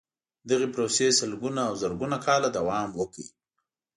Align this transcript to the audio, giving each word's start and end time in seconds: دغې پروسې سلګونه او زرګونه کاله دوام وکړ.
دغې 0.49 0.67
پروسې 0.73 1.07
سلګونه 1.19 1.61
او 1.69 1.73
زرګونه 1.81 2.17
کاله 2.25 2.49
دوام 2.57 2.89
وکړ. 2.93 3.23